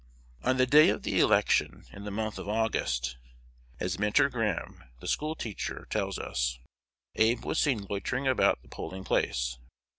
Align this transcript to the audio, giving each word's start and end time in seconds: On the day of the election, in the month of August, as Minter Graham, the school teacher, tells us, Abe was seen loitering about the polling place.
On 0.41 0.57
the 0.57 0.65
day 0.65 0.89
of 0.89 1.03
the 1.03 1.19
election, 1.19 1.85
in 1.93 2.05
the 2.05 2.09
month 2.09 2.39
of 2.39 2.49
August, 2.49 3.17
as 3.79 3.99
Minter 3.99 4.29
Graham, 4.29 4.83
the 4.99 5.05
school 5.07 5.35
teacher, 5.35 5.85
tells 5.91 6.17
us, 6.17 6.57
Abe 7.17 7.45
was 7.45 7.59
seen 7.59 7.85
loitering 7.87 8.27
about 8.27 8.63
the 8.63 8.67
polling 8.67 9.03
place. 9.03 9.59